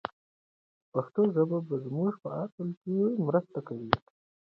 [0.93, 3.89] پښتو ژبه به زموږ په اصلاح کې مرسته وکړي.